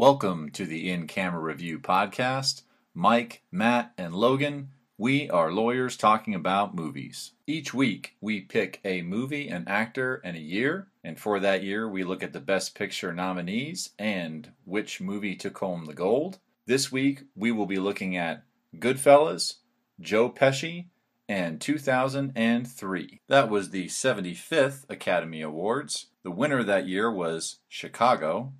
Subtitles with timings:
[0.00, 2.62] Welcome to the In Camera Review podcast.
[2.94, 7.32] Mike, Matt, and Logan, we are lawyers talking about movies.
[7.46, 10.86] Each week, we pick a movie, an actor, and a year.
[11.04, 15.58] And for that year, we look at the Best Picture nominees and which movie took
[15.58, 16.38] home the gold.
[16.64, 18.44] This week, we will be looking at
[18.74, 19.56] Goodfellas,
[20.00, 20.86] Joe Pesci,
[21.28, 23.20] and 2003.
[23.28, 26.06] That was the 75th Academy Awards.
[26.22, 28.54] The winner that year was Chicago.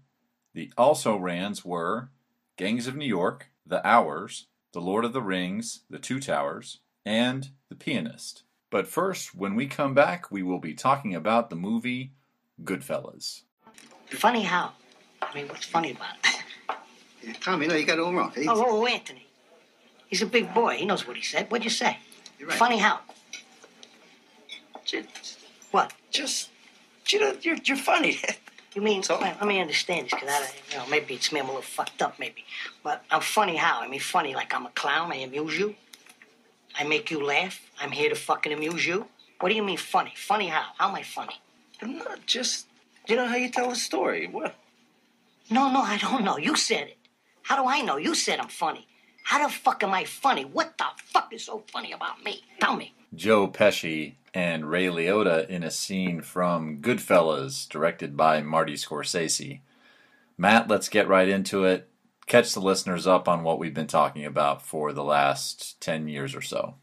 [0.54, 2.10] The also rans were
[2.56, 7.50] Gangs of New York, The Hours, The Lord of the Rings, The Two Towers, and
[7.68, 8.42] The Pianist.
[8.70, 12.12] But first, when we come back, we will be talking about the movie
[12.62, 13.42] Goodfellas.
[14.08, 14.72] Funny how?
[15.22, 16.76] I mean, what's funny about it?
[17.22, 18.32] Yeah, Tommy, no, you got it all wrong.
[18.34, 19.26] He's- Oh, oh, Anthony.
[20.08, 20.76] He's a big boy.
[20.76, 21.50] He knows what he said.
[21.50, 21.98] What'd you say?
[22.38, 22.58] You're right.
[22.58, 23.00] Funny how?
[24.84, 25.38] Just,
[25.70, 25.92] What?
[26.10, 26.48] just,
[27.08, 28.18] you know, you're, you're funny.
[28.74, 29.18] You mean, So?
[29.18, 31.62] let, let me understand this, because I, you know, maybe it's me, I'm a little
[31.62, 32.44] fucked up, maybe.
[32.84, 33.80] But I'm funny how?
[33.80, 35.74] I mean, funny like I'm a clown, I amuse you.
[36.78, 37.60] I make you laugh.
[37.80, 39.06] I'm here to fucking amuse you.
[39.40, 40.12] What do you mean funny?
[40.16, 40.66] Funny how?
[40.78, 41.34] How am I funny?
[41.82, 42.66] I'm not just,
[43.08, 44.28] you know how you tell a story.
[44.28, 44.54] What?
[45.50, 46.36] No, no, I don't know.
[46.38, 46.98] You said it.
[47.42, 47.96] How do I know?
[47.96, 48.86] You said I'm funny.
[49.24, 50.44] How the fuck am I funny?
[50.44, 52.44] What the fuck is so funny about me?
[52.60, 52.94] Tell me.
[53.14, 59.60] Joe Pesci and Ray Liotta in a scene from Goodfellas, directed by Marty Scorsese.
[60.38, 61.88] Matt, let's get right into it.
[62.26, 66.34] Catch the listeners up on what we've been talking about for the last 10 years
[66.34, 66.76] or so.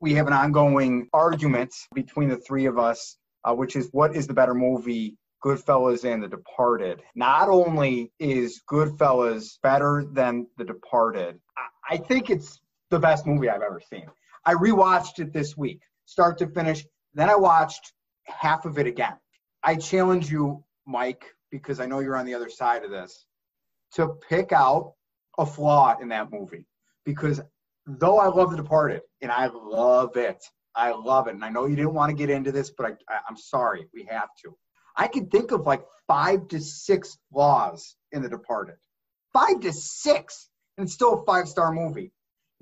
[0.00, 4.26] we have an ongoing argument between the three of us, uh, which is what is
[4.26, 7.02] the better movie, Goodfellas and The Departed.
[7.14, 13.48] Not only is Goodfellas better than The Departed, I, I think it's the best movie
[13.48, 14.06] I've ever seen.
[14.44, 16.86] I rewatched it this week, start to finish.
[17.12, 17.92] Then I watched
[18.24, 19.12] half of it again.
[19.62, 23.26] I challenge you, Mike, because I know you're on the other side of this,
[23.94, 24.94] to pick out
[25.38, 26.66] a flaw in that movie.
[27.04, 27.42] Because
[27.86, 30.42] though I love The Departed, and I love it,
[30.74, 32.90] I love it, and I know you didn't want to get into this, but I,
[33.12, 34.56] I, I'm sorry, we have to.
[34.96, 38.76] I can think of like five to six flaws in The Departed.
[39.34, 42.12] Five to six, and it's still a five star movie.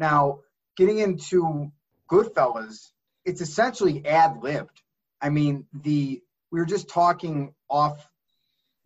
[0.00, 0.40] Now,
[0.76, 1.70] getting into
[2.10, 2.90] Goodfellas,
[3.26, 4.82] it's essentially ad libbed.
[5.20, 8.08] I mean, the we were just talking off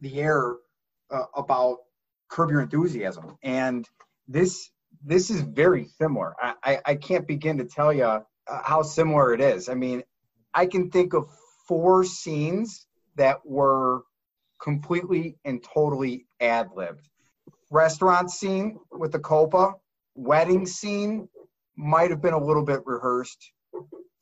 [0.00, 0.56] the air
[1.10, 1.78] uh, about
[2.28, 3.88] Curb Your Enthusiasm, and
[4.26, 4.70] this
[5.04, 6.34] this is very similar.
[6.40, 9.68] I, I, I can't begin to tell you uh, how similar it is.
[9.68, 10.02] I mean,
[10.54, 11.28] I can think of
[11.68, 12.86] four scenes
[13.16, 14.02] that were
[14.60, 17.08] completely and totally ad libbed.
[17.70, 19.74] Restaurant scene with the Copa,
[20.14, 21.28] wedding scene
[21.76, 23.52] might have been a little bit rehearsed.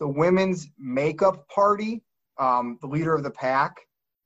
[0.01, 2.03] The women's makeup party,
[2.39, 3.77] um, the leader of the pack,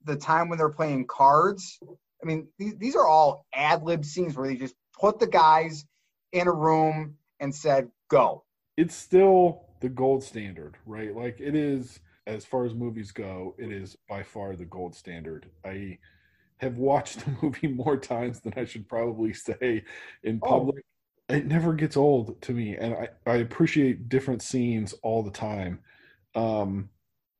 [0.04, 1.78] the time when they're playing cards.
[2.22, 5.84] I mean, these, these are all ad lib scenes where they just put the guys
[6.32, 8.44] in a room and said, go.
[8.76, 11.14] it's still the gold standard, right?
[11.16, 15.46] Like it is as far as movies go, it is by far the gold standard.
[15.64, 15.98] I
[16.58, 19.84] have watched the movie more times than I should probably say
[20.22, 20.48] in Oh.
[20.48, 20.84] public.
[21.32, 25.81] It never gets old to me, and I, I appreciate different scenes all the time.
[26.34, 26.91] Um,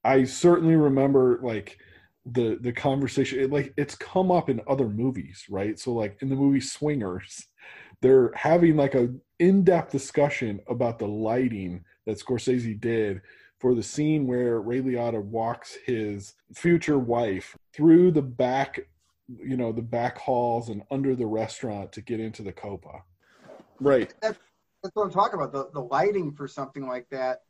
[0.03, 1.79] I certainly remember like
[2.25, 3.41] the the conversation.
[3.41, 5.79] It, like it's come up in other movies, right?
[5.79, 7.47] So like in the movie Swingers,
[8.01, 13.21] they're having like a in-depth discussion about the lighting that Scorsese did
[13.59, 18.81] for the scene where Ray Liotta walks his future wife through the back,
[19.29, 23.03] you know, the back halls and under the restaurant to get into the Copa.
[23.83, 24.15] Right.
[24.21, 24.39] That's
[24.95, 25.53] what I'm talking about.
[25.53, 27.41] The, the lighting for something like that,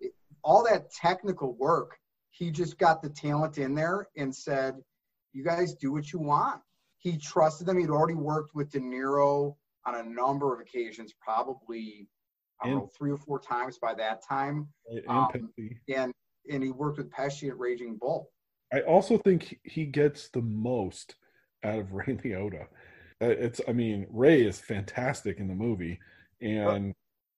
[0.00, 1.98] it- all that technical work,
[2.30, 4.76] he just got the talent in there and said,
[5.32, 6.60] you guys do what you want.
[6.98, 7.78] He trusted them.
[7.78, 9.54] He'd already worked with De Niro
[9.84, 12.08] on a number of occasions, probably,
[12.60, 14.68] I don't know, three or four times by that time.
[14.88, 15.50] And Um,
[15.88, 16.12] And,
[16.50, 18.30] and he worked with Pesci at Raging Bull.
[18.72, 21.16] I also think he gets the most
[21.64, 22.66] out of Ray Liotta.
[23.22, 25.98] Uh, It's, I mean, Ray is fantastic in the movie,
[26.40, 26.94] and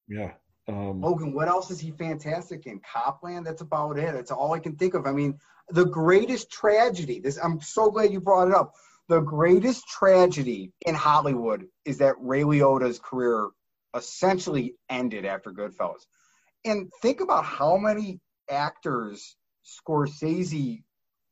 [0.09, 0.33] yeah,
[0.69, 2.81] um, Logan, what else is he fantastic in?
[2.81, 3.47] Copland?
[3.47, 4.13] That's about it.
[4.13, 5.07] That's all I can think of.
[5.07, 5.39] I mean,
[5.71, 8.75] the greatest tragedy, this I'm so glad you brought it up.
[9.09, 13.49] The greatest tragedy in Hollywood is that Ray Liotta's career
[13.97, 16.05] essentially ended after Goodfellas.
[16.67, 18.21] And think about how many
[18.51, 20.83] actors Scorsese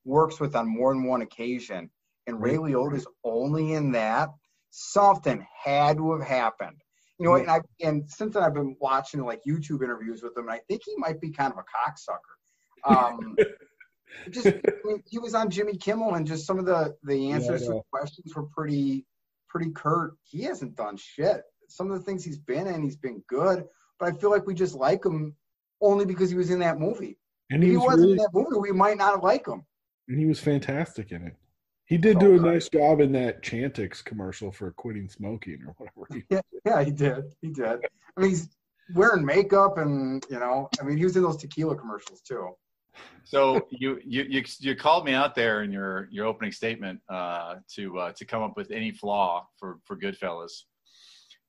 [0.04, 1.90] works with on more than one occasion,
[2.26, 4.30] and Ray Liotta's only in that.
[4.70, 6.76] Something had to have happened.
[7.18, 10.44] You know, and I and since then I've been watching like YouTube interviews with him,
[10.48, 12.94] and I think he might be kind of a cocksucker.
[12.94, 13.36] Um,
[14.30, 14.52] just I
[14.84, 17.80] mean, he was on Jimmy Kimmel, and just some of the the answers to the
[17.90, 19.06] questions were pretty
[19.48, 20.12] pretty curt.
[20.24, 21.42] He hasn't done shit.
[21.68, 23.64] Some of the things he's been in, he's been good,
[23.98, 25.34] but I feel like we just like him
[25.80, 27.18] only because he was in that movie.
[27.50, 29.64] And If he he was wasn't really, in that movie, we might not like him.
[30.08, 31.34] and he was fantastic in it.
[31.86, 32.42] He did do a good.
[32.42, 36.24] nice job in that Chantix commercial for quitting smoking or whatever.
[36.30, 37.24] Yeah, yeah, he did.
[37.42, 37.78] He did.
[38.16, 38.48] I mean, he's
[38.92, 42.56] wearing makeup, and you know, I mean, he was in those tequila commercials too.
[43.24, 47.56] So you, you you you called me out there in your your opening statement uh,
[47.74, 50.62] to uh, to come up with any flaw for for Goodfellas,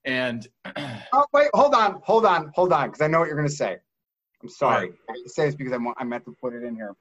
[0.06, 0.48] and
[1.14, 3.78] Oh wait, hold on, hold on, hold on, because I know what you're gonna say.
[4.44, 4.92] I'm sorry.
[5.10, 6.96] I have to say this because I, wa- I meant to put it in here.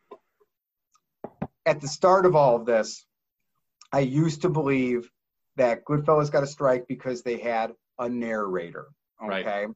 [1.67, 3.06] At the start of all of this,
[3.93, 5.11] I used to believe
[5.57, 8.87] that Goodfellas got a strike because they had a narrator.
[9.21, 9.47] Right.
[9.47, 9.67] Okay.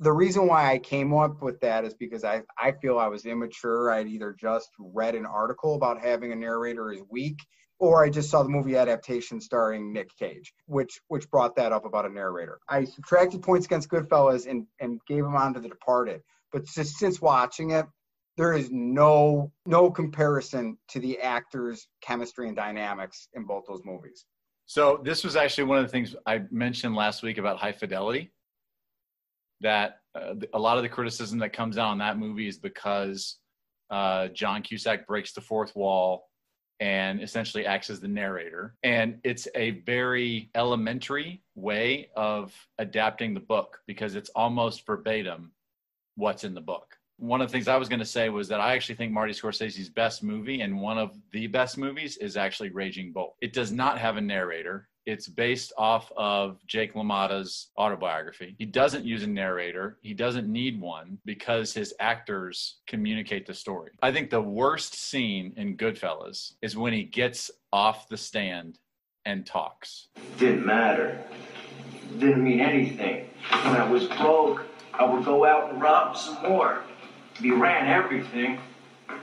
[0.00, 3.26] The reason why I came up with that is because I, I feel I was
[3.26, 3.90] immature.
[3.90, 7.38] I'd either just read an article about having a narrator is weak,
[7.80, 11.84] or I just saw the movie adaptation starring Nick Cage, which which brought that up
[11.84, 12.60] about a narrator.
[12.68, 16.22] I subtracted points against Goodfellas and and gave them on to The Departed.
[16.52, 17.86] But just since watching it,
[18.38, 24.24] there is no no comparison to the actors' chemistry and dynamics in both those movies.
[24.66, 28.30] So this was actually one of the things I mentioned last week about High Fidelity.
[29.60, 33.38] That uh, a lot of the criticism that comes out on that movie is because
[33.90, 36.28] uh, John Cusack breaks the fourth wall
[36.78, 38.76] and essentially acts as the narrator.
[38.84, 45.50] And it's a very elementary way of adapting the book because it's almost verbatim
[46.14, 46.97] what's in the book.
[47.18, 49.32] One of the things I was going to say was that I actually think Marty
[49.32, 53.34] Scorsese's best movie and one of the best movies is actually Raging Bull.
[53.40, 54.88] It does not have a narrator.
[55.04, 58.54] It's based off of Jake LaMotta's autobiography.
[58.56, 59.98] He doesn't use a narrator.
[60.00, 63.90] He doesn't need one because his actors communicate the story.
[64.00, 68.78] I think the worst scene in Goodfellas is when he gets off the stand
[69.24, 70.08] and talks.
[70.38, 71.20] Didn't matter.
[72.18, 73.28] Didn't mean anything.
[73.50, 76.84] When I was broke, I would go out and rob some more.
[77.40, 78.58] We ran everything.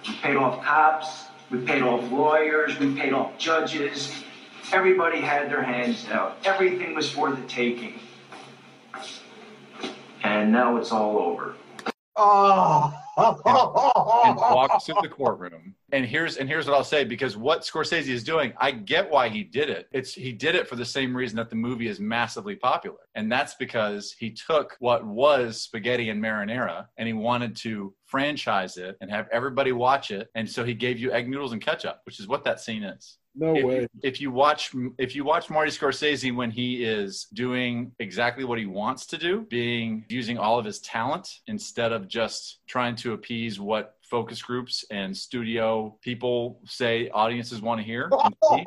[0.07, 4.23] We paid off cops, we paid off lawyers, we paid off judges.
[4.71, 6.37] Everybody had their hands out.
[6.45, 7.99] Everything was for the taking.
[10.23, 11.55] And now it's all over.
[12.15, 15.75] Oh, and walks through the courtroom.
[15.91, 19.29] And here's and here's what I'll say because what Scorsese is doing, I get why
[19.29, 19.87] he did it.
[19.91, 23.31] It's he did it for the same reason that the movie is massively popular, and
[23.31, 28.97] that's because he took what was spaghetti and marinara and he wanted to franchise it
[29.01, 32.19] and have everybody watch it, and so he gave you egg noodles and ketchup, which
[32.19, 33.87] is what that scene is No if, way.
[34.01, 38.65] if you watch if you watch Marty Scorsese when he is doing exactly what he
[38.65, 43.59] wants to do, being using all of his talent instead of just trying to appease
[43.59, 48.09] what focus groups and studio people say audiences want to hear.
[48.13, 48.65] and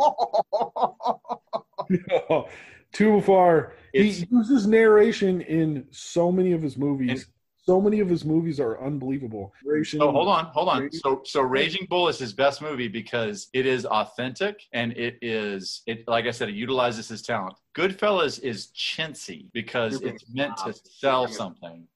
[2.93, 3.75] Too far.
[3.93, 7.27] He uses narration in so many of his movies.
[7.69, 9.53] So many of his movies are unbelievable.
[9.63, 10.01] Narration.
[10.01, 10.85] So hold on, hold on.
[10.85, 15.19] Raging- So so Raging Bull is his best movie because it is authentic and it
[15.21, 17.57] is it like I said, it utilizes his talent.
[17.77, 21.87] Goodfellas is chintzy because it's meant to sell something.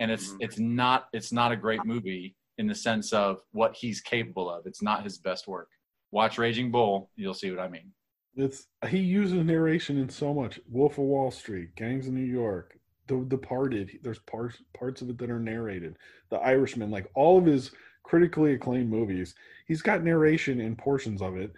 [0.00, 0.36] And it's Mhm.
[0.40, 4.66] it's not it's not a great movie in the sense of what he's capable of.
[4.66, 5.68] It's not his best work.
[6.10, 7.92] Watch Raging Bull, you'll see what I mean.
[8.34, 10.58] It's he uses narration in so much.
[10.68, 12.79] Wolf of Wall Street, Gangs of New York,
[13.10, 13.98] The Departed.
[14.02, 15.96] There's parts parts of it that are narrated.
[16.30, 17.72] The Irishman, like all of his
[18.04, 19.34] critically acclaimed movies,
[19.66, 21.52] he's got narration in portions of it.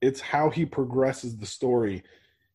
[0.00, 2.02] It's how he progresses the story.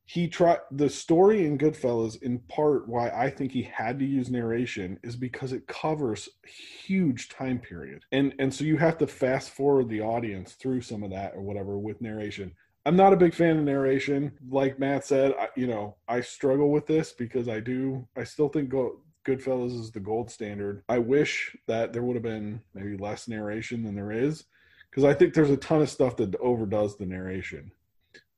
[0.05, 2.21] He try the story in Goodfellas.
[2.21, 7.29] In part, why I think he had to use narration is because it covers huge
[7.29, 11.11] time period, and and so you have to fast forward the audience through some of
[11.11, 12.53] that or whatever with narration.
[12.85, 14.33] I'm not a big fan of narration.
[14.49, 18.07] Like Matt said, I, you know, I struggle with this because I do.
[18.17, 20.83] I still think Go, Goodfellas is the gold standard.
[20.89, 24.43] I wish that there would have been maybe less narration than there is,
[24.89, 27.71] because I think there's a ton of stuff that overdoes the narration.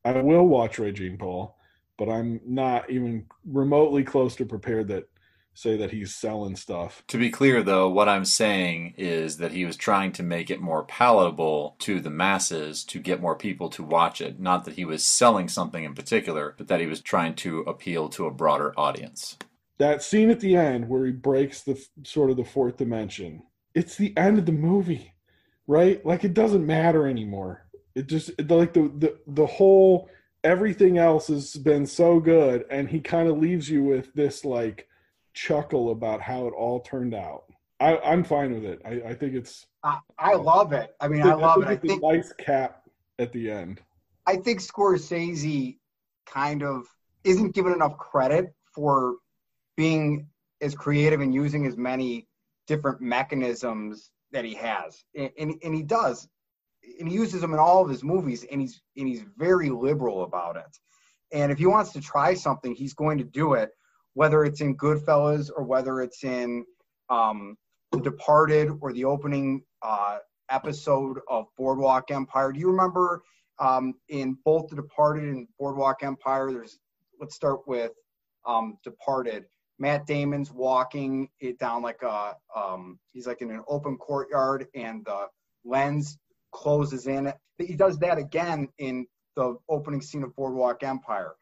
[0.04, 1.56] I will watch Raging Bull,
[1.98, 5.10] but I'm not even remotely close to prepared that
[5.56, 7.04] say that he's selling stuff.
[7.08, 10.62] To be clear, though, what I'm saying is that he was trying to make it
[10.62, 14.40] more palatable to the masses to get more people to watch it.
[14.40, 18.10] Not that he was selling something in particular, but that he was trying to appeal
[18.10, 19.38] to a broader audience.
[19.80, 23.42] that scene at the end where he breaks the sort of the fourth dimension
[23.74, 25.14] it's the end of the movie
[25.68, 30.10] right like it doesn't matter anymore it just like the the, the whole
[30.46, 34.88] everything else has been so good and he kind of leaves you with this like
[35.36, 37.44] chuckle about how it all turned out
[37.80, 40.96] I, i'm fine with it i, I think it's I, I love it.
[41.00, 41.68] I mean, I love it.
[41.68, 42.89] I think nice cap
[43.20, 43.82] at the end
[44.25, 45.77] I think Scorsese
[46.25, 46.88] kind of
[47.24, 49.15] isn't given enough credit for
[49.77, 50.27] being
[50.62, 52.27] as creative and using as many
[52.68, 56.27] different mechanisms that he has, and, and, and he does,
[57.00, 60.24] and he uses them in all of his movies, and he's and he's very liberal
[60.24, 60.77] about it.
[61.32, 63.70] And if he wants to try something, he's going to do it,
[64.16, 66.66] whether it's in Goodfellas or whether it's in
[67.10, 67.56] um,
[67.92, 70.18] The Departed or the opening uh,
[70.50, 72.52] episode of Boardwalk Empire.
[72.52, 73.22] Do you remember
[73.60, 76.52] um, in both The Departed and Boardwalk Empire?
[76.52, 76.80] There's
[77.20, 77.92] let's start with
[78.48, 79.46] um, Departed.
[79.78, 85.04] Matt Damon's walking it down like a um, he's like in an open courtyard and
[85.06, 85.28] the
[85.66, 86.18] lens
[86.54, 87.34] closes in.
[87.58, 89.06] He does that again in
[89.36, 91.36] the opening scene of Boardwalk Empire.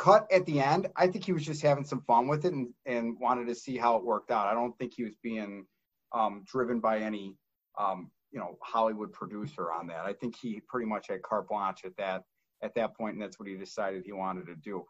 [0.00, 2.68] Cut at the end, I think he was just having some fun with it and,
[2.86, 4.46] and wanted to see how it worked out.
[4.46, 5.66] I don't think he was being
[6.12, 7.36] um, driven by any
[7.78, 10.06] um, you know Hollywood producer on that.
[10.06, 12.22] I think he pretty much had carte blanche at that
[12.62, 14.86] at that point, and that's what he decided he wanted to do.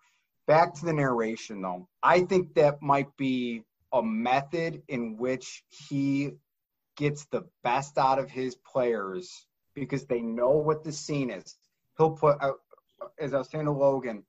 [0.47, 6.35] Back to the narration, though, I think that might be a method in which he
[6.97, 11.57] gets the best out of his players because they know what the scene is.
[11.99, 12.52] He'll put, uh,
[13.19, 14.23] as I was saying to Logan,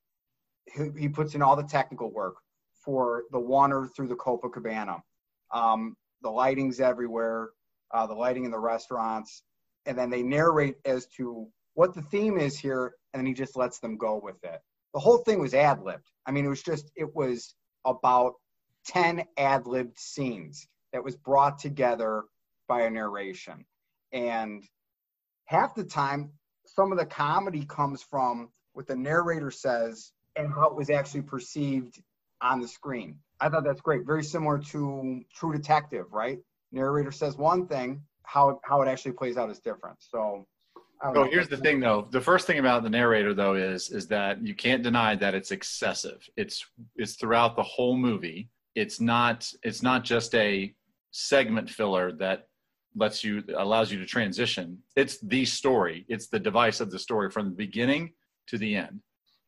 [0.97, 2.35] he, puts in all the technical work
[2.83, 5.01] for the wander through the Copacabana.
[5.53, 7.49] Um, the lighting's everywhere
[7.93, 9.43] uh, the lighting in the restaurants,
[9.85, 13.55] and then they narrate as to what the theme is here, and then he just
[13.55, 14.61] lets them go with it.
[14.93, 16.09] The whole thing was ad libbed.
[16.25, 18.33] I mean, it was just, it was about
[18.87, 22.23] 10 ad libbed scenes that was brought together
[22.67, 23.65] by a narration.
[24.11, 24.63] And
[25.45, 26.31] half the time,
[26.65, 31.21] some of the comedy comes from what the narrator says and how it was actually
[31.21, 32.01] perceived
[32.41, 33.17] on the screen.
[33.39, 34.05] I thought that's great.
[34.05, 36.39] Very similar to True Detective, right?
[36.71, 39.97] narrator says one thing, how how it actually plays out is different.
[39.99, 40.47] So.
[41.15, 42.07] So here's the thing, though.
[42.11, 45.49] The first thing about the narrator, though, is is that you can't deny that it's
[45.49, 46.23] excessive.
[46.37, 46.63] It's
[46.95, 48.49] it's throughout the whole movie.
[48.75, 50.75] It's not it's not just a
[51.09, 52.47] segment filler that
[52.95, 54.77] lets you allows you to transition.
[54.95, 56.05] It's the story.
[56.07, 58.13] It's the device of the story from the beginning
[58.47, 59.01] to the end.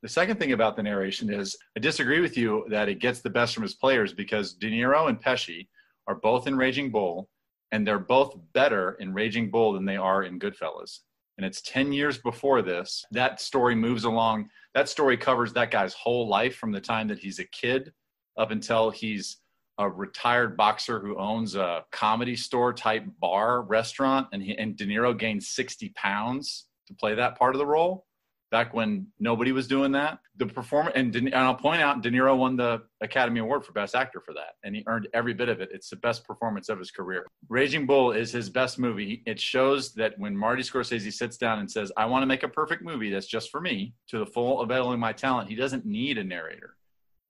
[0.04, 3.30] The second thing about the narration is I disagree with you that it gets the
[3.30, 5.70] best from his players because De Niro and Pesci
[6.08, 7.30] are both in Raging Bull,
[7.72, 11.00] and they're both better in Raging Bull than they are in Goodfellas.
[11.38, 13.06] And it's 10 years before this.
[13.12, 14.50] That story moves along.
[14.74, 17.94] That story covers that guy's whole life from the time that he's a kid
[18.38, 19.38] up until he's
[19.78, 24.28] a retired boxer who owns a comedy store type bar restaurant.
[24.34, 28.06] And, he, and De Niro gained 60 pounds to play that part of the role
[28.54, 30.20] back when nobody was doing that.
[30.38, 33.96] The performance, and, and, I'll point out, De Niro won the Academy Award for Best
[33.96, 35.70] Actor for that, and he earned every bit of it.
[35.74, 37.26] It's the best performance of his career.
[37.50, 39.24] Raging Bull is his best movie.
[39.26, 42.48] It shows that when Marty Scorsese sits down and says, "I want to make a
[42.48, 46.20] perfect movie that's just for me, to the full availing my talent," he doesn't need
[46.20, 46.78] a narrator,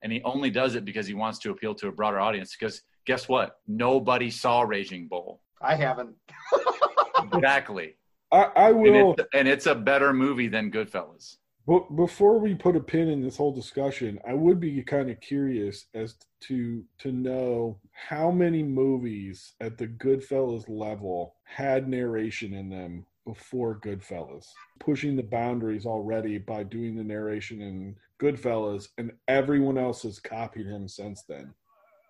[0.01, 2.53] and he only does it because he wants to appeal to a broader audience.
[2.53, 3.59] Because guess what?
[3.65, 5.39] Nobody saw Raging Bull.
[5.61, 6.15] I haven't.
[7.23, 7.95] exactly.
[8.33, 11.37] I, I will, and it's, and it's, a better movie than Goodfellas.
[11.67, 15.21] But before we put a pin in this whole discussion, I would be kind of
[15.21, 22.69] curious as to to know how many movies at the Goodfellas level had narration in
[22.69, 24.47] them before Goodfellas,
[24.79, 30.65] pushing the boundaries already by doing the narration in Goodfellas, and everyone else has copied
[30.65, 31.53] him since then.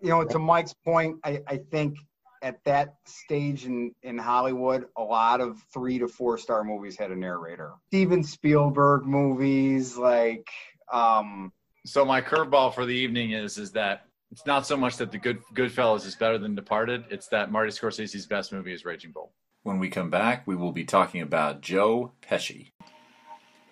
[0.01, 1.97] You know, to Mike's point, I, I think
[2.43, 7.09] at that stage in, in Hollywood, a lot of three to four star movies had
[7.09, 7.71] a narrator.
[7.88, 10.47] Steven Spielberg movies, like.
[10.91, 11.51] Um,
[11.85, 15.17] so my curveball for the evening is is that it's not so much that the
[15.17, 17.05] good Goodfellas is better than Departed.
[17.09, 19.31] It's that Marty Scorsese's best movie is Raging Bull.
[19.63, 22.71] When we come back, we will be talking about Joe Pesci.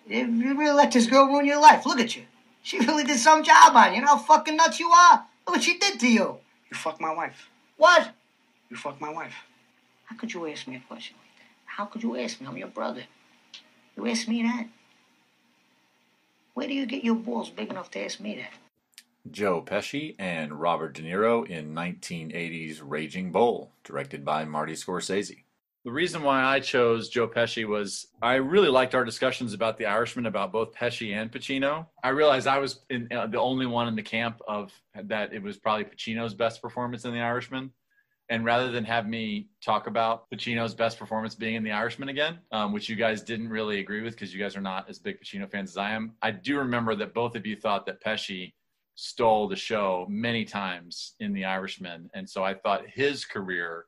[0.06, 0.26] You
[0.56, 1.84] really let this girl ruin your life.
[1.84, 2.22] Look at you.
[2.62, 3.96] She really did some job on you.
[3.96, 5.26] You know how fucking nuts you are?
[5.46, 6.38] Look what she did to you.
[6.70, 7.50] You fucked my wife.
[7.76, 8.12] What?
[8.72, 9.34] You fucked my wife.
[10.06, 11.66] How could you ask me a question like that?
[11.66, 12.46] How could you ask me?
[12.46, 13.02] I'm your brother.
[13.98, 14.66] You ask me that?
[16.54, 18.54] Where do you get your balls big enough to ask me that?
[19.30, 25.42] Joe Pesci and Robert De Niro in 1980's Raging Bull, directed by Marty Scorsese.
[25.84, 29.84] The reason why I chose Joe Pesci was I really liked our discussions about The
[29.84, 31.88] Irishman about both Pesci and Pacino.
[32.02, 35.42] I realized I was in, uh, the only one in the camp of that it
[35.42, 37.70] was probably Pacino's best performance in The Irishman.
[38.32, 42.38] And rather than have me talk about Pacino's best performance being in The Irishman again,
[42.50, 45.20] um, which you guys didn't really agree with because you guys are not as big
[45.20, 48.54] Pacino fans as I am, I do remember that both of you thought that Pesci
[48.94, 52.08] stole the show many times in The Irishman.
[52.14, 53.84] And so I thought his career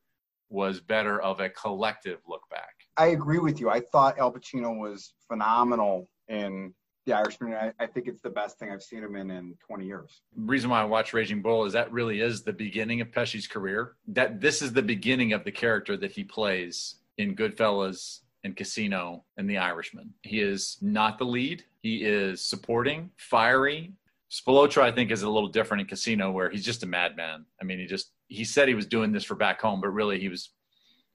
[0.50, 2.74] was better of a collective look back.
[2.98, 3.70] I agree with you.
[3.70, 6.74] I thought Al Pacino was phenomenal in
[7.06, 7.52] The Irishman.
[7.52, 10.22] I, I think it's the best thing I've seen him in in 20 years.
[10.36, 13.96] reason why I watch Raging Bull is that really is the beginning of Pesci's career.
[14.08, 19.24] That this is the beginning of the character that he plays in Goodfellas and Casino
[19.36, 20.14] and The Irishman.
[20.22, 21.64] He is not the lead.
[21.80, 23.92] He is supporting, fiery.
[24.30, 27.44] Spilotro, I think, is a little different in Casino, where he's just a madman.
[27.60, 30.18] I mean, he just he said he was doing this for back home, but really
[30.18, 30.50] he was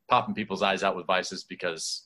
[0.09, 2.05] popping people's eyes out with vices because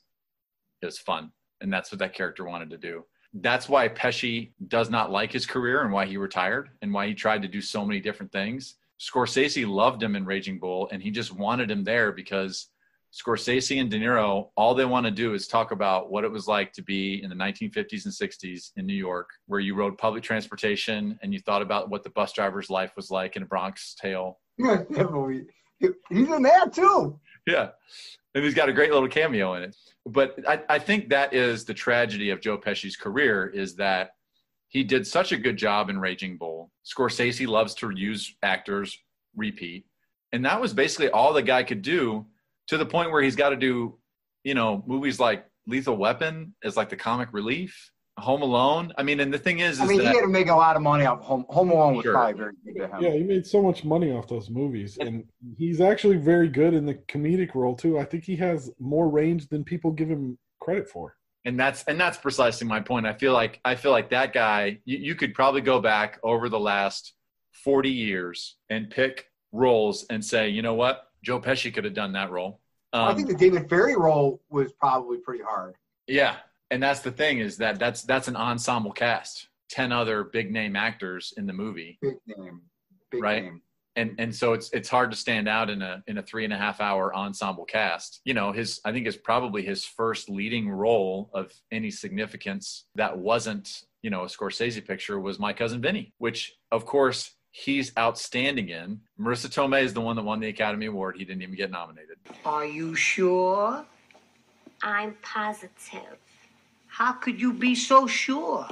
[0.82, 3.04] it was fun, and that's what that character wanted to do.
[3.34, 7.14] That's why Pesci does not like his career and why he retired and why he
[7.14, 8.76] tried to do so many different things.
[9.00, 12.70] Scorsese loved him in Raging Bull, and he just wanted him there because
[13.14, 16.48] Scorsese and De Niro, all they want to do is talk about what it was
[16.48, 20.24] like to be in the 1950s and 60s in New York, where you rode public
[20.24, 23.94] transportation and you thought about what the bus driver's life was like in a Bronx
[23.96, 24.40] Tale.
[26.10, 27.20] He's in that too.
[27.48, 27.70] Yeah.
[28.36, 29.76] And he's got a great little cameo in it.
[30.06, 34.12] But I, I think that is the tragedy of Joe Pesci's career is that
[34.70, 36.72] he did such a good job in Raging Bull.
[36.84, 38.98] Scorsese loves to use actors
[39.36, 39.86] repeat.
[40.32, 42.26] And that was basically all the guy could do
[42.68, 44.00] to the point where he's got to do,
[44.44, 48.94] you know, movies like Lethal Weapon as like the comic relief, Home Alone.
[48.98, 50.56] I mean, and the thing is, is I mean, that he had to make a
[50.56, 52.14] lot of money off Home, Home Alone was Sure.
[52.14, 53.02] probably very good to him.
[53.04, 55.24] Yeah, he made so much money off those movies, and
[55.58, 57.98] he's actually very good in the comedic role too.
[57.98, 61.16] I think he has more range than people give him credit for.
[61.46, 63.06] and that's and that's precisely my point.
[63.06, 64.80] I feel like I feel like that guy.
[64.86, 67.14] You, you could probably go back over the last
[67.64, 72.14] forty years and pick roles and say, you know what, Joe Pesci could have done
[72.14, 72.60] that role.
[72.94, 75.76] Um, I think the David Ferrie role was probably pretty hard.
[76.08, 76.38] yeah,
[76.74, 80.76] and that's the thing is that that's that's an ensemble cast, ten other big name
[80.76, 82.62] actors in the movie, Big name.
[83.12, 83.44] Big Right.
[83.44, 83.62] name.
[83.96, 86.54] and and so it's it's hard to stand out in a in a three and
[86.54, 88.22] a half hour ensemble cast.
[88.26, 93.16] You know, his I think is probably his first leading role of any significance that
[93.16, 98.70] wasn't you know a Scorsese picture was My Cousin Vinny, which of course he's outstanding
[98.70, 99.00] in.
[99.20, 101.18] Marisa Tomei is the one that won the Academy Award.
[101.20, 102.18] He didn't even get nominated.
[102.46, 103.86] Are you sure?
[104.82, 106.18] I'm positive.
[106.94, 108.68] How could you be so sure?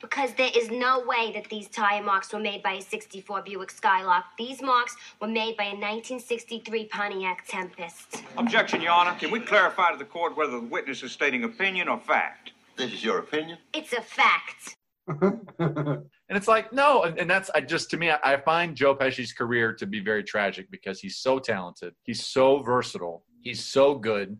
[0.00, 3.70] Because there is no way that these tire marks were made by a 64 Buick
[3.70, 4.24] Skylark.
[4.36, 8.24] These marks were made by a 1963 Pontiac Tempest.
[8.36, 9.16] Objection, Your Honor.
[9.16, 12.50] Can we clarify to the court whether the witness is stating opinion or fact?
[12.76, 13.58] This is your opinion?
[13.72, 14.74] It's a fact.
[16.28, 18.94] And it's like, no, and, and that's I just to me, I, I find Joe
[18.94, 23.96] Pesci's career to be very tragic because he's so talented, he's so versatile, he's so
[23.96, 24.38] good.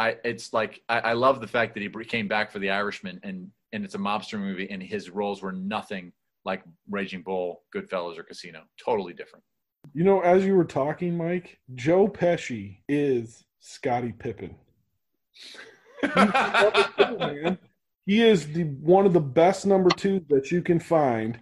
[0.00, 3.20] I it's like I, I love the fact that he came back for The Irishman
[3.22, 6.12] and and it's a mobster movie and his roles were nothing
[6.46, 8.62] like Raging Bull, Goodfellas, or Casino.
[8.82, 9.44] Totally different.
[9.92, 14.56] You know, as you were talking, Mike, Joe Pesci is Scottie Pippen.
[18.06, 21.38] He is the one of the best number two that you can find.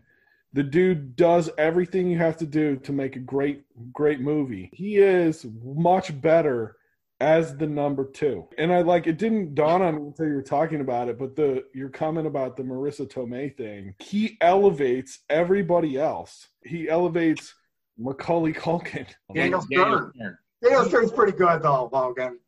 [0.53, 4.69] The dude does everything you have to do to make a great, great movie.
[4.75, 6.77] He is much better
[7.21, 8.47] as the number two.
[8.59, 11.35] And I like it didn't dawn on me until you were talking about it, but
[11.37, 16.49] the your comment about the Marisa Tomei thing, he elevates everybody else.
[16.65, 17.55] He elevates
[17.99, 19.07] Macaulay Culkin.
[19.35, 20.39] Daniel Daniel Stern.
[20.63, 22.39] Daniel Stern's pretty good though, Logan.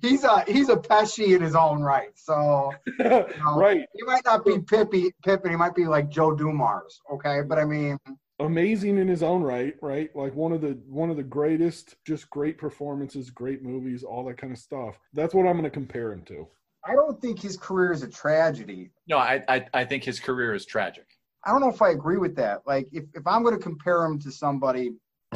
[0.00, 2.10] He's a he's a Pesci in his own right.
[2.14, 3.86] So right.
[3.94, 7.40] he might not be Pippi Pippin, he might be like Joe Dumars, okay?
[7.46, 7.98] But I mean
[8.40, 10.14] Amazing in his own right, right?
[10.16, 14.38] Like one of the one of the greatest, just great performances, great movies, all that
[14.38, 14.98] kind of stuff.
[15.12, 16.48] That's what I'm going to compare him to.
[16.84, 18.90] I don't think his career is a tragedy.
[19.06, 21.06] No, I, I I think his career is tragic.
[21.44, 22.62] I don't know if I agree with that.
[22.66, 24.92] Like, if, if I'm going to compare him to somebody,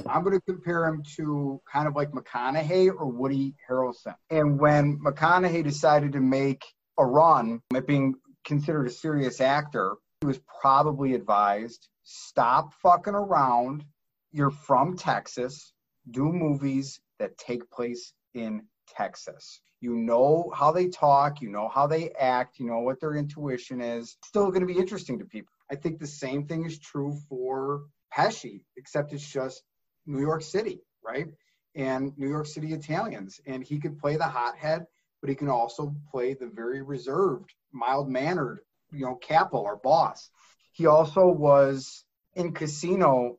[0.06, 4.14] I'm going to compare him to kind of like McConaughey or Woody Harrelson.
[4.30, 6.62] And when McConaughey decided to make
[6.98, 8.14] a run at being
[8.44, 13.84] considered a serious actor, he was probably advised stop fucking around.
[14.32, 15.72] You're from Texas.
[16.10, 19.60] Do movies that take place in Texas.
[19.80, 23.80] You know how they talk, you know how they act, you know what their intuition
[23.80, 24.16] is.
[24.24, 25.52] Still going to be interesting to people.
[25.70, 27.82] I think the same thing is true for
[28.16, 29.62] Pesci, except it's just
[30.06, 31.28] New York City, right?
[31.74, 33.40] And New York City Italians.
[33.46, 34.86] And he could play the hothead,
[35.20, 38.60] but he can also play the very reserved, mild mannered,
[38.92, 40.30] you know, capo or boss.
[40.74, 43.38] He also was in Casino,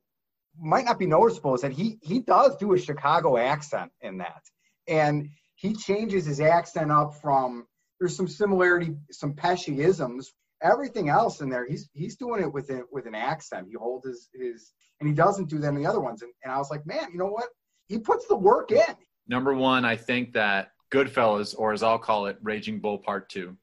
[0.59, 4.41] might not be noticeable, is that he he does do a Chicago accent in that.
[4.87, 7.67] And he changes his accent up from
[7.99, 12.85] there's some similarity, some Pesci-isms everything else in there, he's he's doing it with it
[12.91, 13.67] with an accent.
[13.69, 16.21] He holds his his and he doesn't do that in the other ones.
[16.21, 17.47] And, and I was like, man, you know what?
[17.87, 18.95] He puts the work in.
[19.27, 23.57] Number one, I think that Goodfellas, or as I'll call it, Raging Bull Part Two,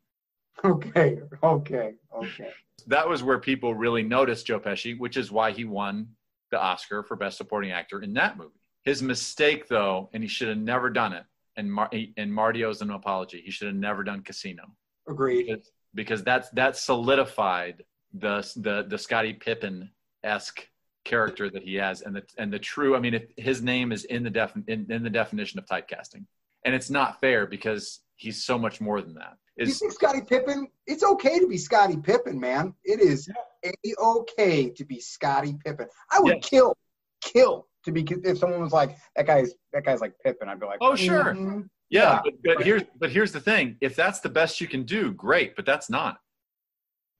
[0.65, 2.51] Okay, okay, okay.
[2.87, 6.09] That was where people really noticed Joe Pesci, which is why he won
[6.51, 8.61] the Oscar for Best Supporting Actor in that movie.
[8.85, 11.25] His mistake, though, and he should have never done it.
[11.57, 13.43] And Mar- and Marty owes an apology.
[13.45, 14.65] He should have never done Casino
[15.09, 15.47] Agreed.
[15.47, 17.85] because, because that's that solidified
[18.15, 19.91] the the the Scottie Pippen
[20.23, 20.69] esque
[21.05, 22.97] character that he has, and the and the true.
[22.97, 26.25] I mean, if his name is in the def in, in the definition of typecasting,
[26.65, 29.37] and it's not fair because he's so much more than that.
[29.57, 30.67] You Is think Scottie Pippen?
[30.87, 32.75] It's okay to be Scottie Pippen, man.
[32.85, 33.29] It is
[33.65, 35.87] a okay to be Scottie Pippen.
[36.11, 36.75] I would kill,
[37.23, 40.49] kill to be if someone was like that guy's that guy's like Pippen.
[40.49, 41.35] I'd be like, Oh, sure.
[41.35, 41.69] mhm.
[41.91, 42.21] Yeah, Yeah.
[42.25, 45.55] but, but here's but here's the thing: if that's the best you can do, great.
[45.55, 46.19] But that's not.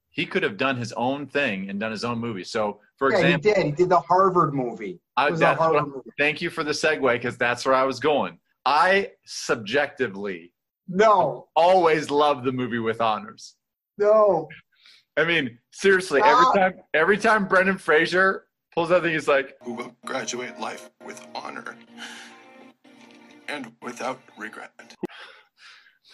[0.09, 2.43] He could have done his own thing and done his own movie.
[2.43, 3.65] So, for yeah, example, he did.
[3.65, 4.99] He did the Harvard movie.
[5.17, 6.09] I, It was a that's what Harvard movie.
[6.17, 8.39] thank you for the segue because that's where I was going.
[8.65, 10.52] I subjectively
[10.87, 13.55] No, always love the movie with honors.
[13.97, 14.47] no.
[15.15, 16.31] I mean, seriously, Stop.
[16.55, 20.59] every time every time Brendan Fraser pulls out, the thing, he's like, who will graduate
[20.59, 21.75] life with honor
[23.47, 24.71] and without regret.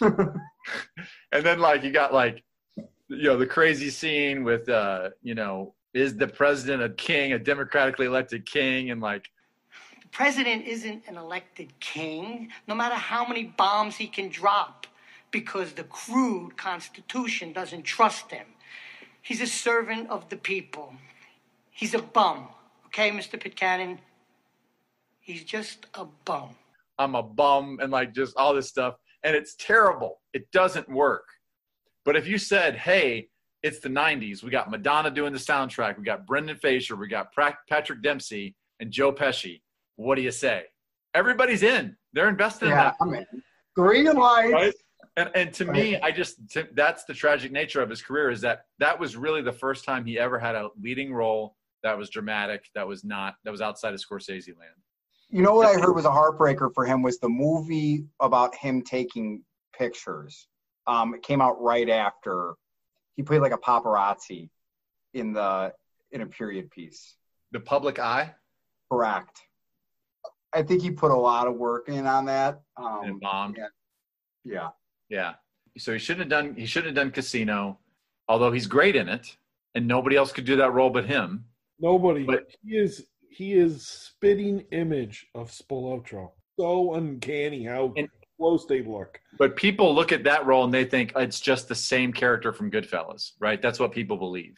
[0.00, 2.44] and then like you got like
[2.76, 7.38] you know the crazy scene with uh you know is the president a king a
[7.38, 9.39] democratically elected king and like The
[10.12, 14.86] president isn't an elected king, no matter how many bombs he can drop,
[15.30, 18.46] because the crude Constitution doesn't trust him.
[19.22, 20.94] He's a servant of the people.
[21.70, 22.48] He's a bum,
[22.86, 23.40] okay, Mr.
[23.40, 23.98] Pitkannan?
[25.20, 26.56] He's just a bum.
[26.98, 31.24] i'm a bum and like just all this stuff and it's terrible it doesn't work
[32.04, 33.28] but if you said hey
[33.62, 37.32] it's the 90s we got madonna doing the soundtrack we got brendan fraser we got
[37.68, 39.60] patrick dempsey and joe pesci
[40.00, 40.64] what do you say
[41.14, 43.26] everybody's in they're invested in that I'm in.
[43.76, 44.52] Green lights.
[44.52, 44.74] right?
[45.16, 48.40] And and to me, I just to, that's the tragic nature of his career is
[48.40, 52.10] that that was really the first time he ever had a leading role that was
[52.10, 54.74] dramatic, that was not that was outside of Scorsese land.
[55.28, 58.82] You know what I heard was a heartbreaker for him was the movie about him
[58.82, 59.42] taking
[59.76, 60.48] pictures.
[60.86, 62.54] Um, it came out right after
[63.16, 64.48] he played like a paparazzi
[65.14, 65.72] in the
[66.12, 67.16] in a period piece.
[67.52, 68.34] The Public Eye
[68.90, 69.40] Correct.
[70.52, 72.60] I think he put a lot of work in on that.
[72.76, 73.56] Um, and bombed.
[73.58, 73.66] yeah.
[74.44, 74.68] yeah.
[75.08, 75.34] Yeah.
[75.78, 77.78] So he shouldn't have done he shouldn't have done Casino,
[78.28, 79.36] although he's great in it,
[79.74, 81.44] and nobody else could do that role but him.
[81.78, 82.24] Nobody.
[82.24, 86.32] But- he is he is spitting image of Spilotro.
[86.58, 88.08] So uncanny how And-
[88.38, 89.20] close they look.
[89.38, 92.70] But people look at that role and they think it's just the same character from
[92.70, 93.60] Goodfellas, right?
[93.62, 94.56] That's what people believe.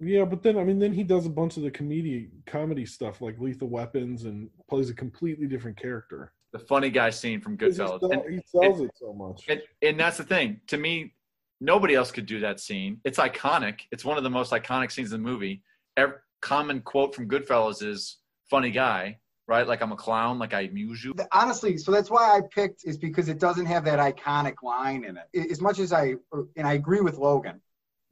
[0.00, 3.20] Yeah, but then I mean, then he does a bunch of the comedy comedy stuff
[3.20, 6.32] like Lethal Weapons and plays a completely different character.
[6.52, 8.00] The funny guy scene from 'Cause He, Goodfellas.
[8.00, 9.44] sell- And- he sells it so much.
[9.48, 10.60] And, and that's the thing.
[10.68, 11.14] To me,
[11.60, 13.00] nobody else could do that scene.
[13.04, 13.80] It's iconic.
[13.92, 15.62] It's one of the most iconic scenes in the movie.
[15.96, 18.18] Every, common quote from Goodfellas is
[18.50, 19.66] "funny guy," right?
[19.66, 20.38] Like I'm a clown.
[20.38, 21.14] Like I amuse you.
[21.32, 25.16] Honestly, so that's why I picked is because it doesn't have that iconic line in
[25.16, 25.50] it.
[25.50, 27.62] As much as I uh, and I agree with Logan, it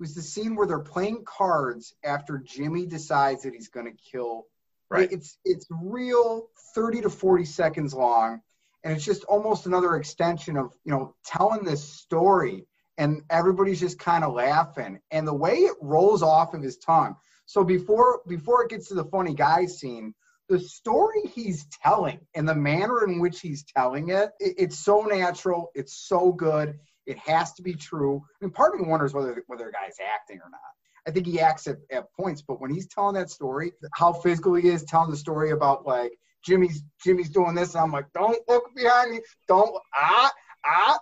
[0.03, 4.47] was the scene where they're playing cards after Jimmy decides that he's going to kill.
[4.91, 5.11] Right.
[5.11, 8.43] It's it's real, thirty to forty seconds long,
[8.85, 12.67] and it's just almost another extension of you know telling this story,
[12.99, 17.17] and everybody's just kind of laughing, and the way it rolls off of his tongue.
[17.47, 20.15] So before before it gets to the funny guy scene,
[20.49, 25.03] the story he's telling and the manner in which he's telling it, it it's so
[25.03, 25.71] natural.
[25.75, 26.79] It's so good.
[27.07, 28.23] It has to be true.
[28.41, 30.61] Mean, part of me wonders whether whether the guy's acting or not.
[31.07, 34.55] I think he acts at, at points, but when he's telling that story, how physical
[34.55, 36.13] he is, telling the story about like
[36.45, 40.31] Jimmy's Jimmy's doing this, and I'm like, don't look behind me, don't ah
[40.65, 40.99] ah,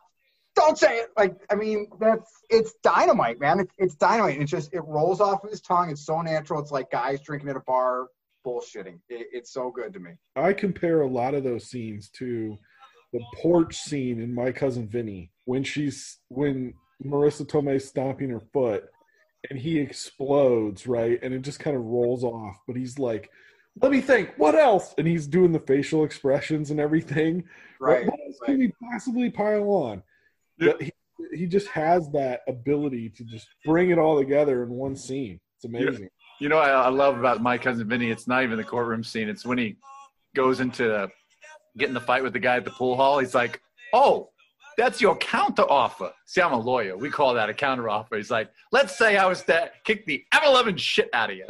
[0.57, 1.11] don't say it.
[1.17, 3.61] Like, I mean, that's it's dynamite, man.
[3.61, 4.41] It's, it's dynamite.
[4.41, 5.91] It just it rolls off of his tongue.
[5.91, 6.61] It's so natural.
[6.61, 8.07] It's like guys drinking at a bar,
[8.47, 8.99] bullshitting.
[9.09, 10.13] It, it's so good to me.
[10.37, 12.59] I compare a lot of those scenes to
[13.13, 18.85] the porch scene in My Cousin Vinny when she's when Marisa Tomei's stomping her foot
[19.49, 21.19] and he explodes, right?
[21.23, 23.31] And it just kind of rolls off, but he's like,
[23.81, 27.45] "Let me think, what else?" And he's doing the facial expressions and everything.
[27.81, 28.05] Right.
[28.05, 30.03] What else can we possibly pile on?
[30.59, 30.73] Yeah.
[30.73, 30.93] But he,
[31.33, 35.41] he just has that ability to just bring it all together in one scene.
[35.57, 36.09] It's amazing.
[36.41, 38.11] You know, what I, I love about my cousin Vinny.
[38.11, 39.29] It's not even the courtroom scene.
[39.29, 39.77] It's when he
[40.35, 41.11] goes into
[41.79, 43.19] getting the fight with the guy at the pool hall.
[43.19, 43.61] He's like,
[43.93, 44.31] "Oh,
[44.77, 46.97] that's your counter offer." See, I'm a lawyer.
[46.97, 48.17] We call that a counter offer.
[48.17, 51.47] He's like, "Let's say I was to kick the ever-loving shit out of you,"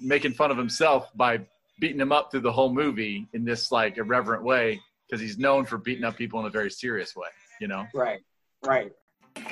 [0.00, 1.40] making fun of himself by
[1.80, 5.64] beating him up through the whole movie in this like irreverent way because he's known
[5.64, 7.28] for beating up people in a very serious way.
[7.60, 7.86] You know.
[7.94, 8.20] Right.
[8.64, 8.92] Right.
[9.34, 9.44] Please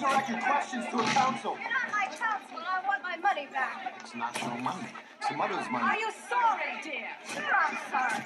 [0.00, 1.58] direct your questions to a counsel.
[1.60, 3.94] You're not my counsel, I want my money back.
[4.00, 4.88] It's not your money.
[5.28, 5.84] It's mother's money.
[5.84, 7.08] Are you sorry, dear?
[7.26, 8.24] Sure, I'm sorry.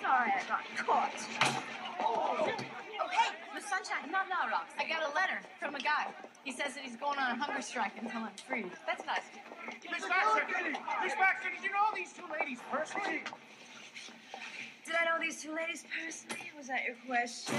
[0.00, 1.12] Sorry I got caught.
[2.00, 4.10] Oh, hey, Miss Sunshine.
[4.10, 4.72] Not now, Rox.
[4.78, 6.06] I got a letter from a guy.
[6.42, 8.64] He says that he's going on a hunger strike until I'm free.
[8.86, 9.20] That's nice.
[9.90, 10.44] Miss Baxter,
[11.02, 13.22] Miss Baxter, did you know these two ladies personally?
[14.86, 16.50] Did I know these two ladies personally?
[16.56, 17.56] Was that your question?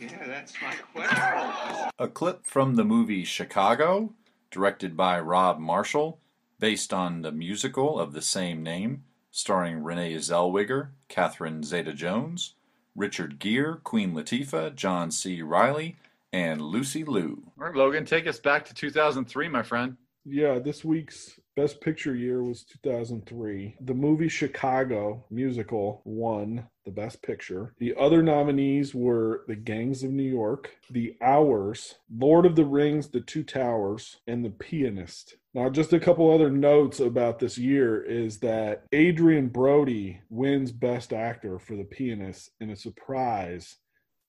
[0.00, 1.90] Yeah, that's my question.
[2.00, 4.12] A clip from the movie Chicago,
[4.50, 6.18] directed by Rob Marshall,
[6.58, 12.54] based on the musical of the same name, starring Renee Zellweger, Catherine Zeta Jones,
[12.94, 15.42] Richard Gere, Queen Latifah, John C.
[15.42, 15.96] Reilly,
[16.32, 17.42] and Lucy Liu.
[17.58, 19.96] All right, Logan, take us back to 2003, my friend.
[20.24, 23.76] Yeah, this week's Best Picture year was 2003.
[23.80, 27.72] The movie Chicago musical won the Best Picture.
[27.78, 33.08] The other nominees were The Gangs of New York, The Hours, Lord of the Rings,
[33.08, 35.36] The Two Towers, and The Pianist.
[35.54, 41.14] Now, just a couple other notes about this year is that Adrien Brody wins Best
[41.14, 43.76] Actor for The Pianist in a surprise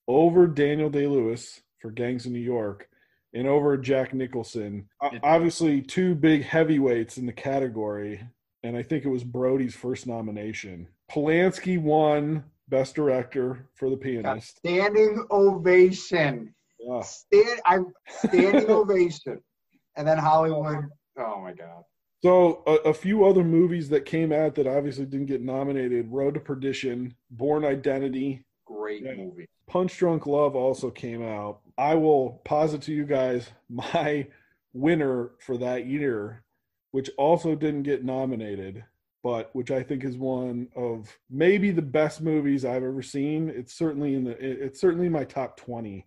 [0.07, 2.87] over Daniel Day Lewis for Gangs of New York
[3.33, 4.87] and over Jack Nicholson.
[5.01, 8.21] O- Obviously, two big heavyweights in the category,
[8.63, 10.87] and I think it was Brody's first nomination.
[11.11, 14.57] Polanski won Best Director for The Pianist.
[14.57, 16.53] Standing ovation.
[16.79, 17.01] Yeah.
[17.01, 19.41] Stand, I'm standing ovation.
[19.95, 20.85] And then Hollywood.
[21.17, 21.83] Oh my God.
[22.23, 26.33] So, a, a few other movies that came out that obviously didn't get nominated Road
[26.33, 29.47] to Perdition, Bourne Identity, Great movie.
[29.67, 31.59] Punch Drunk Love also came out.
[31.77, 34.27] I will posit to you guys my
[34.73, 36.43] winner for that year,
[36.91, 38.83] which also didn't get nominated,
[39.23, 43.49] but which I think is one of maybe the best movies I've ever seen.
[43.49, 46.05] It's certainly in the it's certainly my top 20,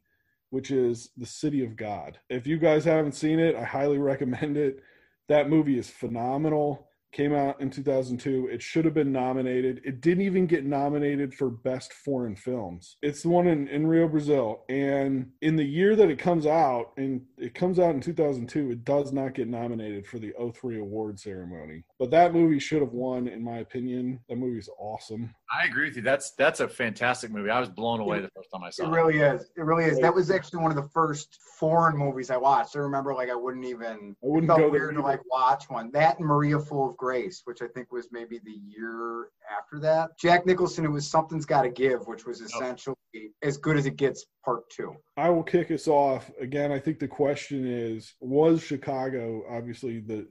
[0.51, 2.19] which is The City of God.
[2.29, 4.83] If you guys haven't seen it, I highly recommend it.
[5.29, 6.90] That movie is phenomenal.
[7.13, 8.49] Came out in 2002.
[8.53, 9.81] It should have been nominated.
[9.85, 12.99] It didn't even get nominated for Best Foreign Films.
[13.03, 14.63] It's the one in, in Rio, Brazil.
[14.69, 18.85] And in the year that it comes out, and it comes out in 2002, it
[18.85, 21.83] does not get nominated for the 03 award ceremony.
[21.99, 24.21] But that movie should have won, in my opinion.
[24.29, 25.35] That movie's awesome.
[25.53, 26.03] I agree with you.
[26.03, 27.51] That's that's a fantastic movie.
[27.51, 28.91] I was blown away the first time I saw It it.
[28.93, 29.51] really is.
[29.57, 29.99] It really is.
[29.99, 32.77] That was actually one of the first foreign movies I watched.
[32.77, 34.15] I remember, like, I wouldn't even.
[34.23, 35.91] I wouldn't it felt go there weird to like watch one.
[35.93, 40.19] That and Maria Full of Grace, which I think was maybe the year after that.
[40.19, 40.85] Jack Nicholson.
[40.85, 42.95] It was Something's Got to Give, which was essentially
[43.43, 44.27] as good as it gets.
[44.45, 44.95] Part two.
[45.17, 46.71] I will kick us off again.
[46.71, 50.27] I think the question is: Was Chicago obviously the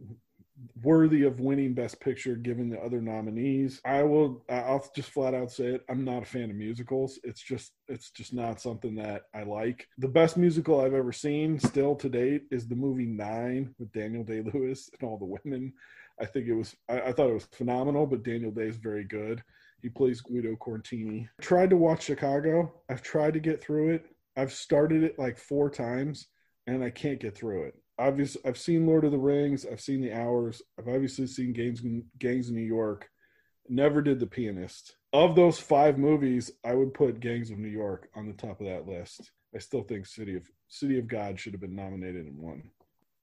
[0.84, 3.82] worthy of winning Best Picture given the other nominees?
[3.84, 4.44] I will.
[4.50, 5.86] I'll just flat out say it.
[5.90, 7.20] I'm not a fan of musicals.
[7.24, 7.72] It's just.
[7.88, 9.88] It's just not something that I like.
[9.98, 14.24] The best musical I've ever seen, still to date, is the movie Nine with Daniel
[14.24, 15.74] Day Lewis and all the women.
[16.20, 16.76] I think it was.
[16.90, 19.44] I, I thought it was phenomenal, but Daniel Day is very good.
[19.82, 21.30] He plays Guido Contini.
[21.42, 22.74] Tried to watch Chicago.
[22.90, 24.06] I've tried to get through it.
[24.36, 26.28] I've started it like four times
[26.68, 27.76] and I can't get through it.
[27.98, 29.66] Obviously, I've seen Lord of the Rings.
[29.70, 30.62] I've seen The Hours.
[30.78, 31.82] I've obviously seen Gangs,
[32.18, 33.10] Gangs of New York.
[33.68, 34.96] Never did The Pianist.
[35.12, 38.68] Of those five movies, I would put Gangs of New York on the top of
[38.68, 39.32] that list.
[39.54, 42.64] I still think City of City of God should have been nominated and won.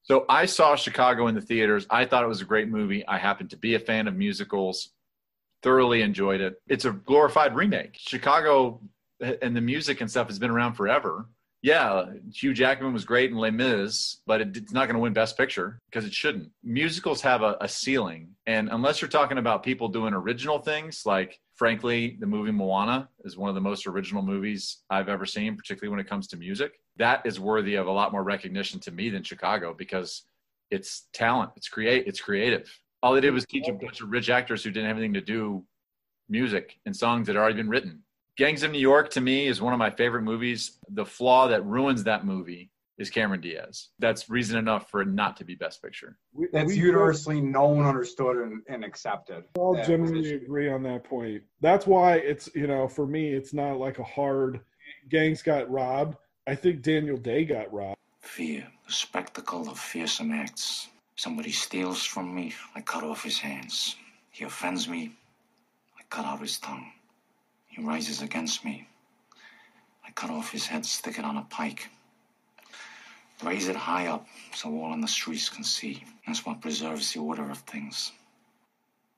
[0.07, 1.85] So I saw Chicago in the theaters.
[1.89, 3.05] I thought it was a great movie.
[3.05, 4.91] I happen to be a fan of musicals.
[5.63, 6.61] Thoroughly enjoyed it.
[6.69, 7.97] It's a glorified remake.
[7.97, 8.79] Chicago
[9.19, 11.27] and the music and stuff has been around forever.
[11.61, 15.35] Yeah, Hugh Jackman was great in Les Mis, but it's not going to win Best
[15.35, 16.51] Picture because it shouldn't.
[16.63, 21.39] Musicals have a, a ceiling, and unless you're talking about people doing original things, like
[21.57, 25.89] frankly, the movie Moana is one of the most original movies I've ever seen, particularly
[25.89, 26.79] when it comes to music.
[26.97, 30.23] That is worthy of a lot more recognition to me than Chicago because
[30.71, 32.71] it's talent, it's create, it's creative.
[33.01, 35.21] All they did was teach a bunch of rich actors who didn't have anything to
[35.21, 35.63] do
[36.29, 38.03] music and songs that had already been written.
[38.37, 40.77] Gangs of New York to me is one of my favorite movies.
[40.89, 43.89] The flaw that ruins that movie is Cameron Diaz.
[43.99, 46.17] That's reason enough for it not to be Best Picture.
[46.51, 49.43] That's we- universally known, understood, and, and accepted.
[49.57, 50.41] all That generally position.
[50.43, 51.43] agree on that point.
[51.61, 54.61] That's why it's you know for me it's not like a hard
[55.09, 56.17] gangs got robbed.
[56.47, 57.97] I think Daniel Day got robbed.
[58.21, 60.87] Fear, the spectacle of fearsome acts.
[61.15, 63.95] Somebody steals from me, I cut off his hands.
[64.31, 65.11] He offends me,
[65.99, 66.91] I cut out his tongue.
[67.67, 68.87] He rises against me,
[70.05, 71.89] I cut off his head, stick it on a pike.
[73.43, 76.03] Raise it high up so all in the streets can see.
[76.25, 78.11] That's what preserves the order of things.